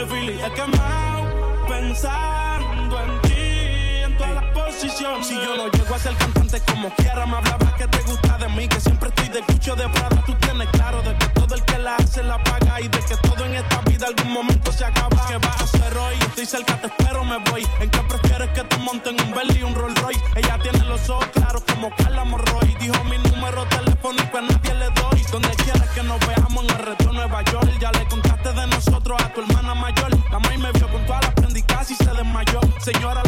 me 0.00 0.06
really 0.06 0.40
he 0.40 0.50
quemado 0.52 1.66
pensando 1.68 3.00
en 3.00 3.22
ti, 3.22 4.02
en 4.04 4.16
todas 4.16 4.34
las 4.34 4.44
posiciones. 4.52 5.26
Si 5.26 5.34
yo 5.34 5.56
no 5.56 5.70
llego 5.70 5.94
a 5.94 5.98
ser 5.98 6.14
cantante 6.16 6.60
como 6.60 6.90
quiera, 6.94 7.26
me 7.26 7.36
hablabas 7.36 7.72
que 7.74 7.86
te 7.86 7.98
gusta 8.02 8.38
de 8.38 8.48
mí, 8.48 8.68
que 8.68 8.80
siempre 8.80 9.08
estoy 9.08 9.28
del 9.28 9.44
cucho 9.44 9.76
de 9.76 9.88
Prada. 9.88 10.22
Tú 10.24 10.34
tienes 10.34 10.68
claro 10.68 11.02
de 11.02 11.14
que 11.16 11.26
todo 11.28 11.54
el 11.54 11.64
que 11.64 11.78
la 11.78 11.96
hace 11.96 12.22
la 12.22 12.42
paga 12.42 12.80
y 12.80 12.88
de 12.88 12.98
que 12.98 13.16
todo 13.16 13.44
en 13.44 13.54
esta 13.54 13.80
vida 13.82 14.06
algún 14.06 14.32
momento 14.32 14.72
se 14.72 14.84
acaba. 14.84 15.26
¿Qué 15.28 15.36
vas 15.36 15.60
a 15.60 15.64
hacer 15.64 15.96
hoy? 15.96 16.14
Estoy 16.20 16.46
cerca, 16.46 16.80
te 16.80 16.86
espero, 16.86 17.24
me 17.24 17.38
voy. 17.50 17.66
¿En 17.80 17.90
qué 17.90 18.00
prefieres 18.00 18.48
que 18.50 18.64
te 18.64 18.76
monten 18.78 19.20
un 19.20 19.30
Bentley 19.32 19.62
un 19.62 19.74
Rolls 19.74 20.00
Royce? 20.00 20.20
Ella 20.36 20.58
tiene 20.62 20.84
los 20.86 21.08
ojos 21.10 21.26
claros 21.28 21.62
como 21.64 21.94
Carla 21.96 22.24
Morroy. 22.24 22.74
Dijo 22.80 23.04
mi 23.04 23.18
número 23.18 23.66
telefónico 23.66 24.38
a 24.38 24.42
nadie 24.42 24.74
le 24.74 24.90
doy. 24.90 25.22
Donde 25.30 25.59
Y 30.54 30.58
me 30.58 30.72
vio 30.72 30.88
con 30.88 31.04
todas 31.06 31.22
las 31.22 31.34
prendas 31.34 31.90
y 31.90 31.94
se 31.94 32.04
desmayó. 32.04 32.60
Señora, 32.80 33.22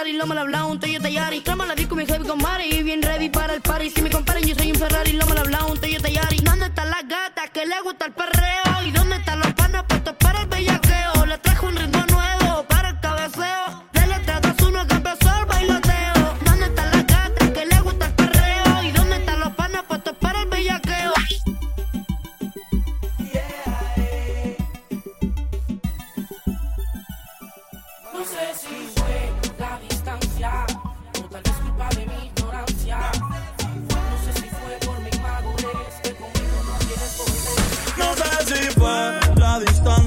Ferrari, 0.00 0.16
lo 0.16 0.26
mal 0.26 0.38
hablado, 0.38 0.68
un 0.68 0.80
Toyota 0.80 1.10
Yaris. 1.10 1.42
Clama 1.42 1.66
la 1.66 1.74
disco, 1.74 1.94
mi 1.94 2.06
heavy 2.06 2.26
con 2.26 2.38
Mari, 2.38 2.64
Y 2.74 2.82
bien 2.82 3.02
ready 3.02 3.28
para 3.28 3.52
el 3.52 3.60
party. 3.60 3.90
Si 3.90 4.00
me 4.00 4.08
comparan, 4.08 4.42
yo 4.42 4.54
soy 4.54 4.70
un 4.70 4.78
Ferrari, 4.78 5.12
lo 5.12 5.26
mal 5.26 5.36
hablado, 5.36 5.72
un 5.72 5.78
Toyota 5.78 6.08
Yaris. 6.08 6.42
¿Dónde 6.42 6.66
están 6.66 6.88
las 6.88 7.06
gatas 7.06 7.50
que 7.50 7.66
le 7.66 7.78
gusta 7.82 8.06
el 8.06 8.12
perreo? 8.12 8.82
¿Y 8.86 8.92
dónde 8.92 9.16
están 9.16 9.40
los 9.40 9.52
panas 9.52 9.84
puestos 9.86 10.14
para 10.18 10.40
el 10.40 10.46
bellaqueo? 10.46 11.26
Le 11.26 11.36
trajo 11.36 11.66
un 11.66 11.76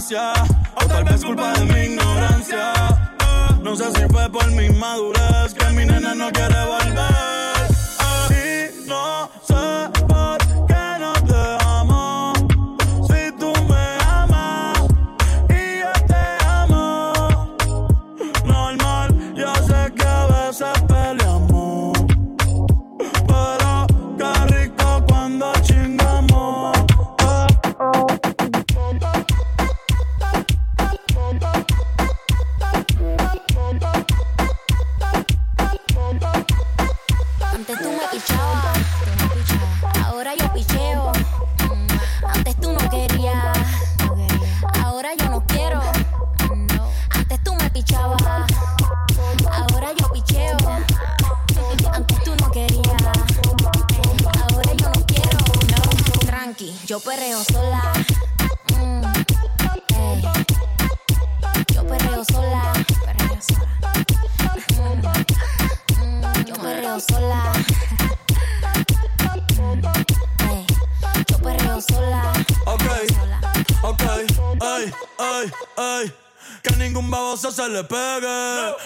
distancia. 0.03 0.33
O 0.75 0.88
tal 0.88 1.03
vez 1.03 1.23
culpa 1.23 1.53
de 1.53 1.65
mi 1.65 1.79
ignorancia. 1.94 2.73
No 3.61 3.75
sé 3.75 3.85
si 3.91 4.07
fue 4.11 4.29
por 4.29 4.45
mi 4.51 4.69
madurez 4.69 5.53
que 5.53 5.65
mi 5.69 5.85
nena 5.85 6.13
no 6.13 6.31
quiere 6.31 6.65
volver. 6.65 7.67
Ah, 8.00 8.27
y 8.29 8.88
no 8.88 9.29
sé 9.47 10.02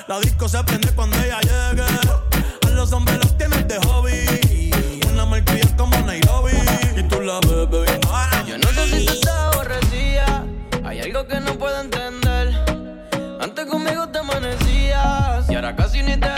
La 0.07 0.21
disco 0.21 0.47
se 0.47 0.63
prende 0.63 0.89
cuando 0.95 1.17
ella 1.17 1.39
llegue. 1.41 1.83
A 2.65 2.69
los 2.69 2.93
hombres 2.93 3.17
los 3.17 3.37
tienes 3.37 3.67
de 3.67 3.77
hobby. 3.87 4.71
Una 5.11 5.25
marquilla 5.25 5.67
como 5.75 5.97
Nairobi. 5.99 6.53
Y 6.95 7.03
tú 7.03 7.19
la 7.19 7.41
ves 7.41 7.69
bebiendo. 7.69 8.07
Yo 8.47 8.57
no 8.57 8.67
sé 8.69 8.87
si 8.87 9.05
tú 9.05 9.19
te 9.19 9.29
aborrecía. 9.29 10.45
Hay 10.85 11.01
algo 11.01 11.27
que 11.27 11.41
no 11.41 11.57
puedo 11.57 11.81
entender. 11.81 12.55
Antes 13.41 13.65
conmigo 13.65 14.07
te 14.07 14.19
amanecías. 14.19 15.49
Y 15.49 15.55
ahora 15.55 15.75
casi 15.75 16.01
ni 16.01 16.15
te 16.15 16.36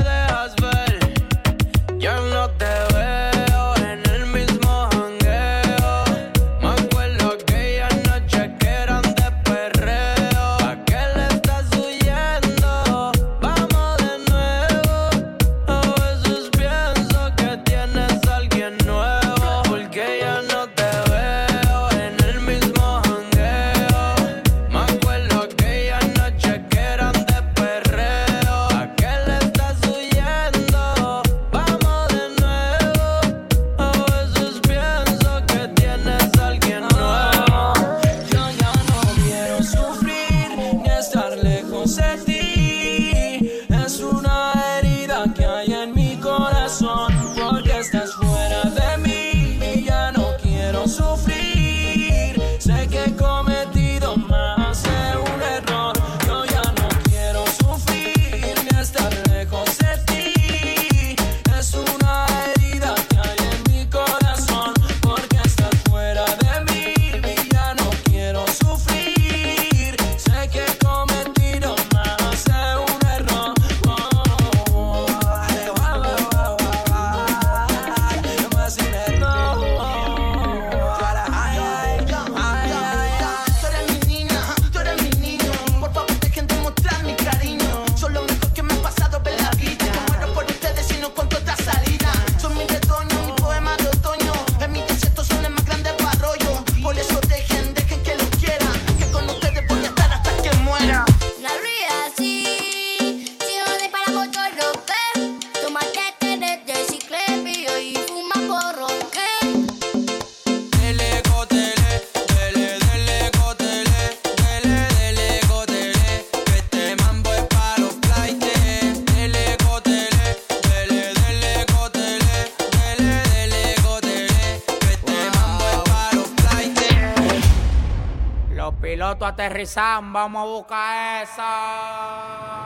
aterrizan, 129.29 130.11
vamos 130.13 130.41
a 130.41 130.45
buscar 130.45 131.23
esa. 131.23 132.59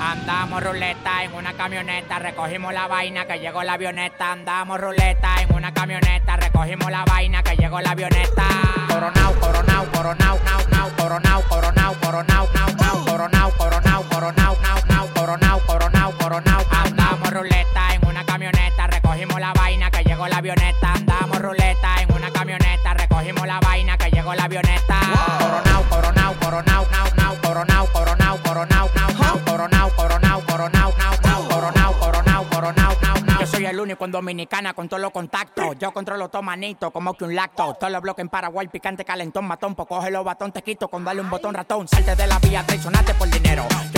Andamos 0.00 0.62
ruleta 0.62 1.24
en 1.24 1.34
una 1.34 1.52
camioneta, 1.54 2.18
recogimos 2.20 2.72
la 2.72 2.86
vaina 2.86 3.26
que 3.26 3.38
llegó 3.40 3.62
la 3.64 3.72
avioneta. 3.74 4.32
Andamos 4.32 4.80
ruleta 4.80 5.42
en 5.42 5.54
una 5.54 5.74
camioneta, 5.74 6.36
recogimos 6.36 6.90
la 6.90 7.04
vaina 7.04 7.42
que 7.42 7.56
llegó 7.56 7.80
la 7.80 7.90
avioneta. 7.90 8.46
Coronao, 8.88 9.34
coronao, 9.40 9.86
coronao, 9.92 10.38
nao, 10.44 10.60
nao, 10.70 10.90
coronao, 10.96 11.42
coronao, 11.48 11.94
coronao, 12.00 12.48
nao, 12.54 12.68
nao, 12.78 13.04
coronao, 13.04 13.50
coronao, 13.58 14.02
coronao, 14.08 14.56
nao, 14.62 14.80
nao, 14.88 15.08
coronao, 15.14 15.60
coronao, 15.66 16.12
coronao. 16.12 16.64
Andamos 16.84 17.30
ruleta 17.32 17.94
en 17.94 18.06
una 18.06 18.24
camioneta, 18.24 18.86
recogimos 19.18 19.40
la 19.40 19.52
vaina 19.52 19.90
que 19.90 20.04
llegó 20.04 20.28
la 20.28 20.36
avioneta. 20.36 20.92
Andamos 20.92 21.38
ruleta 21.40 22.02
en 22.02 22.12
una 22.14 22.30
camioneta, 22.30 22.94
recogimos 22.94 23.46
la 23.46 23.58
vaina 23.58 23.98
que 23.98 24.10
llegó 24.10 24.32
la 24.34 24.44
avioneta. 24.44 25.00
Coronao, 25.38 25.82
coronao, 25.90 26.34
coronao, 26.34 26.86
nao, 26.92 27.06
nao, 27.16 27.36
coronao, 27.42 27.86
coronao, 27.92 28.38
coronao, 28.42 28.90
nao, 28.94 29.12
nao, 29.18 29.44
coronao, 29.44 29.90
coronao, 29.96 30.40
coronao, 30.46 30.94
nao, 30.96 31.18
nao, 31.24 31.48
coronao, 31.48 31.98
coronao, 31.98 32.44
coronao, 32.48 32.96
nao, 33.02 33.20
nao. 33.24 33.40
Yo 33.40 33.46
soy 33.46 33.66
el 33.66 33.80
único 33.80 34.04
en 34.04 34.12
Dominicana 34.12 34.72
con 34.74 34.88
todos 34.88 35.00
los 35.02 35.10
contactos. 35.10 35.76
Yo 35.80 35.92
controlo 35.92 36.28
todo 36.28 36.42
manito, 36.42 36.92
como 36.92 37.14
que 37.14 37.24
un 37.24 37.34
lacto. 37.34 37.74
Todos 37.74 37.92
los 37.92 38.00
bloques 38.00 38.22
en 38.22 38.28
Paraguay, 38.28 38.68
picante, 38.68 39.04
calentón, 39.04 39.46
matón. 39.46 39.74
Pues 39.74 39.88
coge 39.88 40.12
los 40.12 40.24
batón, 40.24 40.52
te 40.52 40.62
quito 40.62 40.86
con 40.86 41.04
darle 41.04 41.22
un 41.22 41.30
botón 41.30 41.54
ratón. 41.54 41.88
Salte 41.88 42.14
de 42.14 42.26
la 42.28 42.38
vía, 42.38 42.62
traicionaste 42.64 43.14
por 43.14 43.28
dinero. 43.28 43.66
Yo 43.92 43.97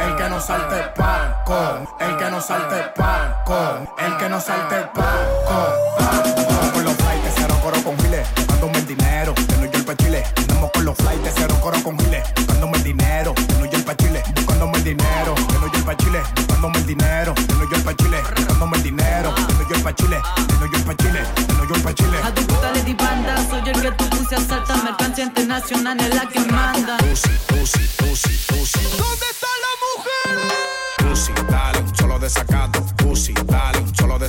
El 0.00 0.16
que 0.16 0.28
no 0.28 0.40
salte 0.40 0.76
paco, 0.96 1.96
el 2.00 2.16
que 2.16 2.30
no 2.30 2.40
salte 2.40 2.76
paco, 2.96 3.94
el 3.98 4.16
que 4.16 4.28
no 4.28 4.40
salte 4.40 4.76
paco. 4.94 5.74
Andamos 5.98 6.70
con 6.72 6.84
los 6.84 6.94
flights, 6.94 7.32
cero 7.36 7.54
coro 7.62 7.82
con 7.82 7.98
giles, 7.98 8.26
buscándome 8.36 8.78
el 8.78 8.86
dinero, 8.86 9.34
de 9.34 9.56
New 9.58 9.70
York 9.70 9.84
pa' 9.84 9.96
Chile. 9.96 10.24
Andamos 10.36 10.70
con 10.72 10.84
los 10.84 10.96
flights, 10.96 11.32
cero 11.36 11.54
coro 11.60 11.82
con 11.82 11.98
giles, 11.98 12.22
buscándome 12.34 12.78
el 12.78 12.84
dinero, 12.84 13.34
de 13.34 13.54
New 13.58 13.70
York 13.70 13.84
pa' 13.84 13.96
Chile. 13.96 14.22
Buscándome 14.36 14.78
el 14.78 14.84
dinero, 14.84 15.34
de 15.34 15.58
New 15.58 15.70
York 15.70 15.84
pa' 15.84 15.96
Chile. 15.96 16.22
Buscándome 16.36 16.78
el 16.78 16.86
dinero, 16.86 17.34
de 17.34 17.54
New 17.54 17.68
York 17.70 17.84
pa' 17.84 17.94
Chile. 17.96 18.22
Buscándome 18.36 18.76
el 18.76 18.82
dinero, 18.82 19.34
de 19.34 19.54
New 19.54 19.68
York 19.68 19.82
pa' 19.82 19.94
Chile. 19.94 20.20
De 20.48 20.54
New 20.56 20.70
York 20.72 20.84
pa' 20.86 20.96
Chile, 20.96 21.20
de 21.46 21.54
New 21.54 21.66
York 21.68 21.82
pa' 21.82 21.94
Chile. 21.94 22.18
A 22.24 22.34
tu 22.34 22.42
puta 22.46 22.72
Lady 22.72 22.94
Banda, 22.94 23.36
soy 23.48 23.68
el 23.68 23.80
que 23.82 23.92
tú 23.92 24.08
puse 24.10 24.34
a 24.34 24.40
saltar 24.40 24.82
mercancía 24.82 25.24
internacional 25.24 26.00
es 26.00 26.14
la 26.14 26.26
que 26.26 26.40
manda. 26.40 26.96
Pussy, 26.98 27.30
pussy, 27.48 27.84
pussy, 27.98 28.38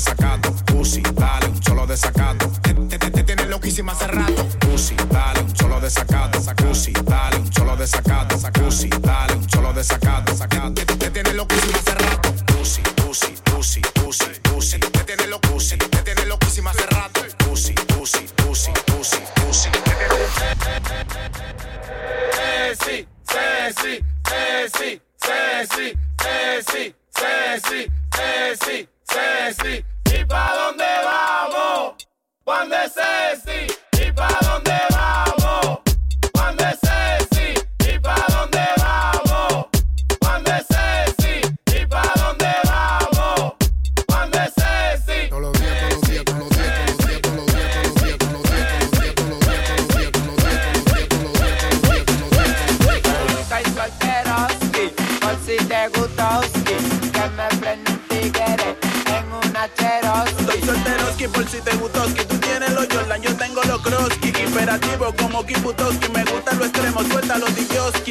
desacato. 0.01 0.51
Pussy, 0.65 1.01
dale 1.13 1.47
un 1.47 1.61
solo 1.61 1.85
desacato. 1.85 2.51
Te, 2.61 2.73
te, 2.73 2.97
te, 2.97 3.11
te 3.11 3.23
tiene 3.23 3.45
loquísima 3.45 3.91
hace 3.91 4.07
rato. 4.07 4.50
One 32.51 32.75
es 32.75 32.97
así. 32.97 33.70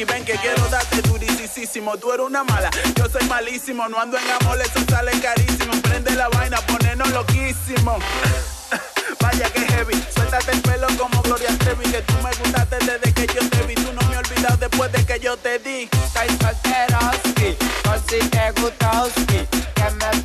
Divioski. 0.01 0.05
Ven 0.05 0.25
que 0.25 0.33
quiero 0.37 0.67
darte 0.69 1.01
durisísimo. 1.01 1.97
Tú 1.97 2.11
eres 2.11 2.25
una 2.25 2.43
mala, 2.43 2.69
yo 2.95 3.07
soy 3.09 3.27
malísimo. 3.27 3.87
No 3.89 3.99
ando 3.99 4.17
en 4.17 4.31
amor, 4.41 4.59
eso 4.61 4.79
sale 4.89 5.11
carísimo. 5.19 5.73
Prende 5.81 6.11
la 6.11 6.29
vaina, 6.29 6.57
ponernos 6.61 7.09
loquísimo. 7.11 7.97
Vaya 9.19 9.49
que 9.51 9.61
heavy, 9.61 9.93
suéltate 10.13 10.51
el 10.51 10.61
pelo 10.61 10.87
como 10.97 11.21
Gloria 11.21 11.49
Trevi 11.59 11.83
Que 11.91 12.01
tú 12.01 12.13
me 12.23 12.29
gustaste 12.29 12.77
desde 12.79 13.13
que 13.13 13.27
yo 13.27 13.49
te 13.49 13.63
vi 13.67 13.75
Tú 13.75 13.91
no 13.93 14.01
me 14.07 14.15
has 14.15 14.29
olvidado 14.29 14.57
después 14.57 14.91
de 14.93 15.05
que 15.05 15.19
yo 15.19 15.37
te 15.37 15.59
di 15.59 15.89
Soy 16.13 16.27
solteroski, 16.29 17.57
por 17.83 17.99
si 18.09 18.29
te 18.29 18.51
gustoski, 18.51 19.47
que 19.75 19.91
me 19.99 20.20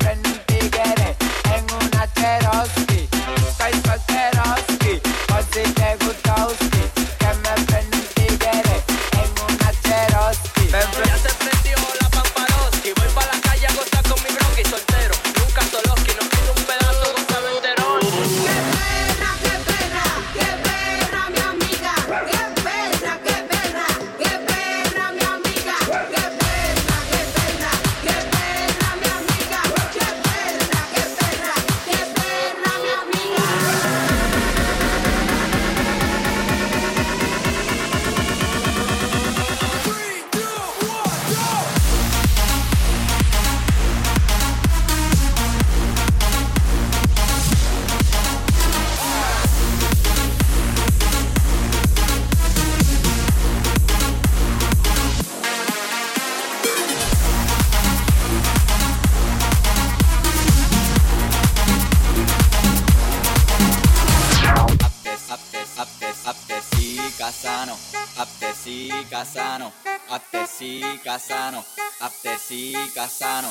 aptesi 70.09 70.81
casano, 71.03 71.63
aptesi 71.99 72.73
casano. 72.93 73.49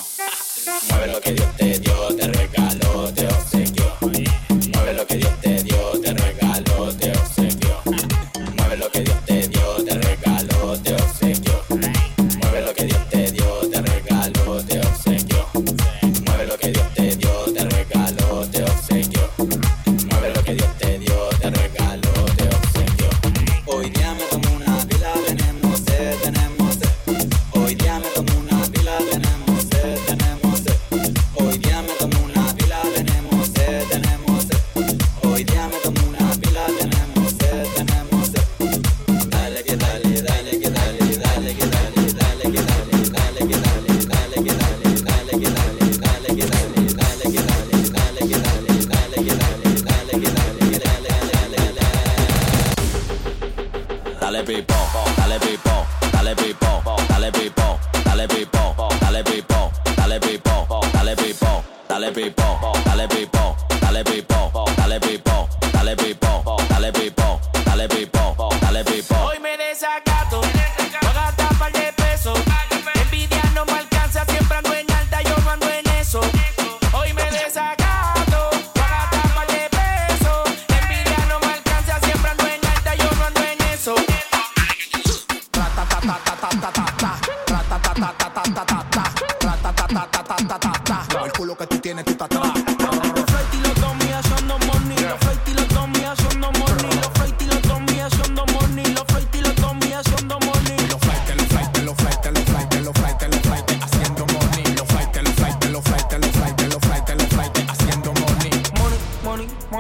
Mueve 0.89 1.07
lo 1.13 1.21
que 1.21 1.33
Dios 1.33 1.57
te 1.57 1.79
dio, 1.79 2.17
te 2.17 2.29
regaló, 2.29 3.13
te 3.13 3.27
obsequió. 3.27 3.97
Mueve 4.01 4.93
lo 4.95 5.07
que 5.07 5.17
Dios 5.17 5.36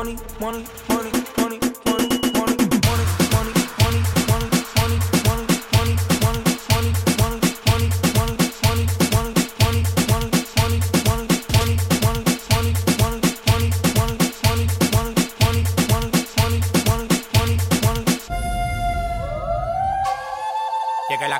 money, 0.06 0.16
money, 0.38 0.64
money, 0.88 1.10
money. 1.36 1.66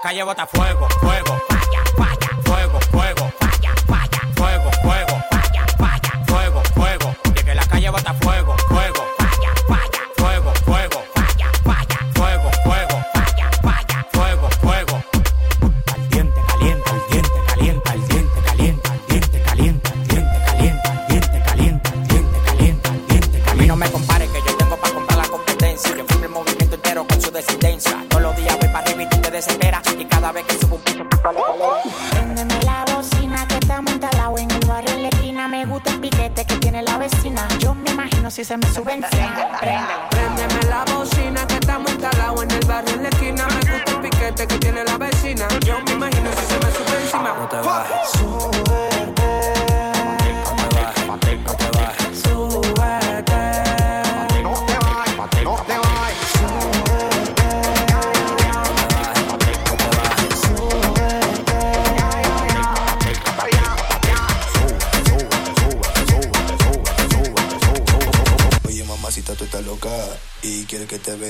calle 0.07 0.23
bota 0.23 0.47
fuego, 0.47 0.89
fuego. 1.01 1.26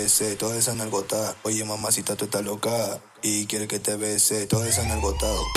bese, 0.06 0.36
todo 0.36 0.54
esa. 0.54 0.72
Oye, 1.42 1.64
mamacita, 1.64 2.14
tú 2.14 2.26
estás 2.26 2.44
loca. 2.44 2.70
Y 3.22 3.46
quiere 3.46 3.66
que 3.66 3.80
te 3.80 3.96
bese, 3.96 4.46
todo 4.46 4.64
esa. 4.64 4.82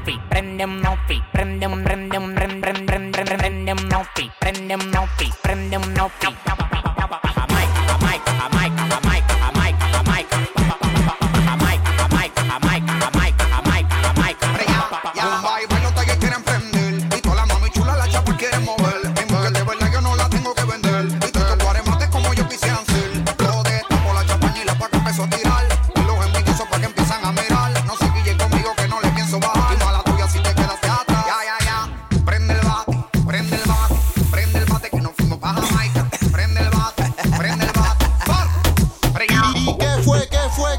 oye, 0.00 0.18
prendem 0.28 0.80
nofi, 0.80 1.22
prendem, 1.32 1.84
prendem, 1.84 2.34
prendem, 2.34 2.80
prendem, 2.80 3.12
prendem 3.12 3.76
nofi, 3.88 4.30
prendem 4.40 4.78
nofi, 4.90 5.32
prendem 5.42 5.80
nofi. 5.94 6.67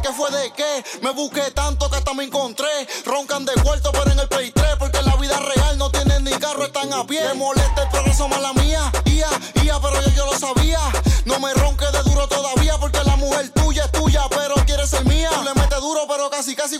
que 0.10 0.16
fue 0.16 0.32
de 0.32 0.52
qué. 0.54 0.84
Me 1.02 1.12
busqué 1.12 1.52
tanto 1.52 1.90
que 1.90 1.98
hasta 1.98 2.14
me 2.14 2.24
encontré. 2.24 2.68
Roncan 3.06 3.46
de 3.46 3.54
cuarto, 3.62 3.92
pero 3.92 4.12
en 4.12 4.20
el 4.20 4.28
Play 4.28 4.52
3, 4.52 4.76
porque 4.80 4.98
en 4.98 5.06
la 5.06 5.16
vida 5.18 5.38
real 5.40 5.78
no 5.78 5.92
tienen 5.92 6.24
ni 6.24 6.32
carro, 6.32 6.66
están 6.66 6.92
a 6.94 7.06
pie. 7.06 7.24
Me 7.26 7.34
molesta 7.36 7.84
el 7.84 7.90
progreso, 7.90 8.28
mala 8.28 8.54
mía. 8.54 8.92
Ia, 9.06 9.30
ia, 9.64 9.80
pero 9.80 10.02
yo, 10.02 10.10
yo 10.16 10.26
lo 10.26 10.38
sabía. 10.38 10.80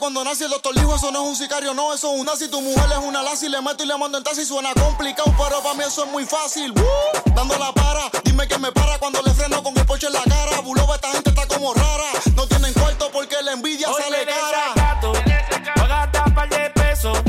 Cuando 0.10 0.24
nace 0.24 0.46
el 0.46 0.50
doctor 0.50 0.74
dijo 0.74 0.96
eso 0.96 1.12
no 1.12 1.22
es 1.22 1.30
un 1.30 1.36
sicario, 1.36 1.72
no, 1.76 1.94
eso 1.94 2.12
es 2.12 2.20
un 2.20 2.26
nazi. 2.26 2.48
Tu 2.48 2.60
mujer 2.60 2.86
es 2.92 2.98
una 2.98 3.22
lazi, 3.22 3.48
le 3.48 3.62
meto 3.62 3.84
y 3.84 3.88
le 3.88 3.96
mando 3.96 4.18
en 4.18 4.24
taxi. 4.24 4.44
Suena 4.44 4.74
complicado, 4.74 5.32
pero 5.38 5.62
para 5.62 5.76
mí 5.76 5.84
eso 5.86 6.04
es 6.04 6.12
muy 6.12 6.26
fácil. 6.26 6.72
Uh, 6.72 7.34
dando 7.36 7.56
la 7.60 7.72
para, 7.72 8.10
dime 8.24 8.48
que 8.48 8.58
me 8.58 8.72
para 8.72 8.98
cuando 8.98 9.22
le 9.22 9.32
freno 9.36 9.62
con 9.62 9.78
el 9.78 9.86
poche 9.86 10.08
en 10.08 10.14
la 10.14 10.24
cara. 10.24 10.62
Buloba, 10.62 10.96
esta 10.96 11.12
gente 11.12 11.30
está 11.30 11.46
como 11.46 11.76
rara. 11.76 12.10
No 12.36 12.48
tienen 12.48 12.74
cuarto 12.74 13.12
porque 13.14 13.36
la 13.44 13.52
envidia 13.52 13.88
Hoy 13.88 14.02
sale 14.02 14.26
cara. 14.26 14.74
desacato, 14.74 15.12
voy 15.12 15.84
a 15.84 15.88
gastar 15.88 16.34
par 16.34 16.50
de 16.50 16.70
pesos. 16.72 17.29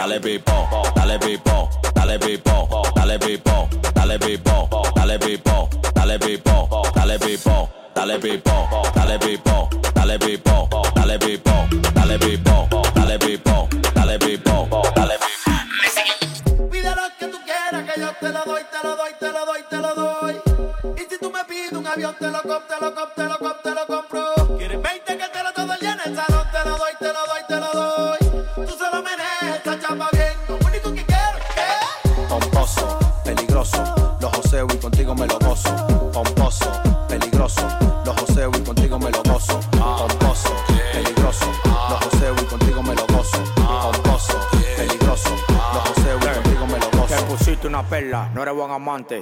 Dale 0.00 0.18
digo. 0.18 0.50
Dale 0.94 1.18
pipo, 1.18 1.68
dale 1.94 2.18
pipo, 2.18 2.78
dale 2.94 3.18
pipo, 3.18 3.68
dale 3.94 4.18
pipo, 4.18 4.68
dale 4.94 5.18
pipo, 5.18 5.68
dale 5.94 6.18
pipo, 6.18 6.68
dale 6.94 7.18
pipo, 7.18 7.18
dale 7.18 7.18
pipo, 7.18 7.68
dale 7.94 8.18
pipo, 8.18 8.88
dale 8.94 9.18
pipo, 9.18 9.68
dale 9.92 10.18
pipo, 10.18 10.68
dale 10.94 11.18
pipo, 11.18 11.68
dale 11.92 12.18
pipo, 12.18 12.68
dale 12.94 13.18
pipo, 13.18 13.68
dale 13.94 14.18
pipo, 14.18 14.68
Pide 16.70 16.94
lo 16.96 17.02
que 17.18 17.26
tú 17.26 17.38
quieras, 17.44 17.92
que 17.92 18.00
yo 18.00 18.12
te 18.20 18.28
lo 18.30 18.44
doy, 18.46 18.62
te 18.72 18.78
lo 18.82 18.96
doy, 18.96 19.12
te 19.20 19.32
lo 19.32 19.44
doy, 19.44 19.62
te 19.68 19.76
lo 19.76 19.94
doy. 19.94 20.40
Y 20.96 21.00
si 21.10 21.18
tú 21.20 21.30
me 21.30 21.44
pides 21.44 21.72
un 21.72 21.86
avión, 21.86 22.16
te 22.18 22.30
lo 22.30 22.40
compro, 22.40 22.62
te 22.66 22.80
lo 22.80 22.94
compro, 22.94 23.12
te 23.14 23.24
lo 23.24 23.38
compro, 23.38 23.60
te 23.62 23.70
lo 23.74 23.86
compro. 23.86 24.56
¿Quieres 24.56 24.80
20 24.80 25.18
que 25.18 25.28
te 25.28 25.42
lo 25.42 25.52
todo 25.52 25.74
en 25.74 26.00
el 26.06 26.16
salón? 26.16 26.46
Te 26.50 26.64
lo 26.64 26.78
doy, 26.78 26.92
te 26.98 27.06
lo 27.06 27.26
doy, 27.26 27.29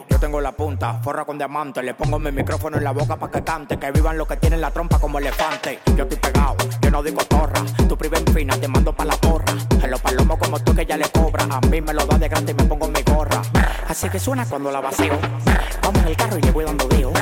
Yo 0.08 0.18
tengo 0.18 0.40
la 0.40 0.50
punta, 0.50 0.94
forra 0.94 1.24
con 1.24 1.38
diamante. 1.38 1.80
Le 1.80 1.94
pongo 1.94 2.18
mi 2.18 2.32
micrófono 2.32 2.76
en 2.76 2.82
la 2.82 2.90
boca 2.90 3.16
pa' 3.16 3.30
que 3.30 3.44
cante. 3.44 3.78
Que 3.78 3.92
vivan 3.92 4.18
los 4.18 4.26
que 4.26 4.36
tienen 4.36 4.60
la 4.60 4.72
trompa 4.72 4.98
como 4.98 5.18
elefante. 5.20 5.78
Yo 5.96 6.02
estoy 6.02 6.18
pegado, 6.18 6.56
yo 6.80 6.90
no 6.90 7.02
digo 7.04 7.24
torra. 7.24 7.62
Tu 7.88 7.96
priva 7.96 8.18
fina, 8.34 8.56
te 8.56 8.66
mando 8.66 8.92
pa' 8.92 9.04
la 9.04 9.14
porra. 9.16 9.52
En 9.80 9.90
los 9.90 10.00
palomos 10.00 10.38
como 10.38 10.58
tú 10.58 10.74
que 10.74 10.84
ya 10.84 10.96
le 10.96 11.08
cobra. 11.10 11.44
A 11.50 11.60
mí 11.60 11.80
me 11.80 11.94
lo 11.94 12.04
da 12.04 12.18
de 12.18 12.28
grande 12.28 12.50
y 12.50 12.54
me 12.56 12.64
pongo 12.64 12.88
mi 12.88 13.00
gorra. 13.02 13.40
Así 13.86 14.08
que 14.08 14.18
suena 14.18 14.44
cuando 14.44 14.72
la 14.72 14.80
vacío. 14.80 15.12
Vamos 15.82 16.02
en 16.02 16.08
el 16.08 16.16
carro 16.16 16.36
y 16.38 16.42
le 16.42 16.50
voy 16.50 16.64
dando 16.64 16.88
deo. 16.88 17.12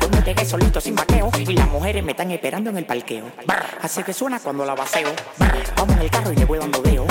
Yo 0.00 0.08
me 0.10 0.20
pegué 0.20 0.44
solito 0.44 0.82
sin 0.82 0.94
vaqueo. 0.94 1.30
Y 1.38 1.54
las 1.54 1.68
mujeres 1.68 2.04
me 2.04 2.12
están 2.12 2.30
esperando 2.30 2.68
en 2.68 2.76
el 2.76 2.84
parqueo. 2.84 3.24
Así 3.80 4.02
que 4.02 4.12
suena 4.12 4.38
cuando 4.38 4.66
la 4.66 4.74
vacío. 4.74 5.08
Vamos 5.76 5.96
en 5.96 6.02
el 6.02 6.10
carro 6.10 6.30
y 6.30 6.36
le 6.36 6.44
voy 6.44 6.58
dando 6.58 6.82
deo 6.82 7.06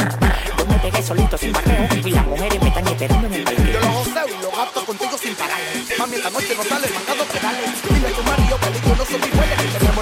mantener 0.84 1.08
solito 1.08 1.38
sin 1.38 1.52
marreo 1.52 1.88
y 2.06 2.12
las 2.12 2.28
mujeres 2.28 2.62
me 2.62 2.68
están 2.68 2.88
esperando 2.88 3.28
en 3.28 3.34
el 3.34 3.44
parque. 3.44 3.72
Yo 3.72 3.80
lo 3.80 3.92
joseo 3.92 4.28
y 4.28 4.42
lo 4.44 4.52
gasto 4.52 4.86
contigo 4.86 5.18
sin 5.18 5.36
parar. 5.36 5.60
Mami, 5.98 6.16
esta 6.16 6.30
noche 6.30 6.56
no 6.58 6.64
sale, 6.64 6.88
mandado 6.90 7.24
pedales. 7.26 7.70
Dile 7.90 8.08
a 8.08 8.12
tu 8.12 8.24
marido 8.24 8.60
que 8.60 8.90
yo 8.90 8.96
no 8.96 9.06
soy 9.06 9.20
mi 9.20 9.40
huella 9.40 9.93